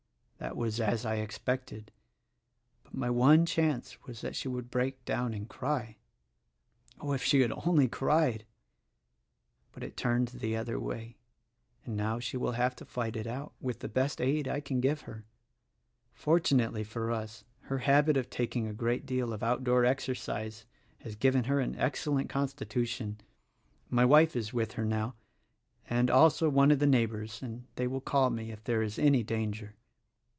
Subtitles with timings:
[0.41, 1.91] That was as I expected;
[2.81, 5.97] but my one chance was that she would break down and cry.
[6.99, 8.47] Oh, if she had only cried!
[9.71, 11.19] but it turned the other way;
[11.85, 14.81] and now she will have to fight it out, with the best aid I can
[14.81, 15.25] give her.
[16.11, 20.65] Fortunately for us, her habit of taking a great deal of out of door exercise
[21.01, 23.21] has given her an excellent constitu tion.
[23.91, 25.13] My wife is with her now,
[25.87, 28.97] and also one of the neigh bors, and they will call me if there is
[28.97, 29.75] any danger.